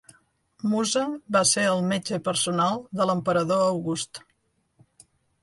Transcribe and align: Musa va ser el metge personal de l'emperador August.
Musa 0.69 1.03
va 1.37 1.41
ser 1.49 1.65
el 1.73 1.81
metge 1.91 2.19
personal 2.29 2.81
de 3.01 3.09
l'emperador 3.11 3.63
August. 3.67 4.23